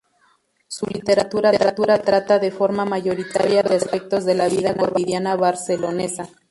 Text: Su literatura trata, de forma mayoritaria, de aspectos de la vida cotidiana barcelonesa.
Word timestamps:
Su 0.67 0.87
literatura 0.87 1.51
trata, 2.01 2.39
de 2.39 2.49
forma 2.49 2.85
mayoritaria, 2.85 3.61
de 3.61 3.75
aspectos 3.75 4.25
de 4.25 4.33
la 4.33 4.47
vida 4.47 4.75
cotidiana 4.75 5.35
barcelonesa. 5.35 6.27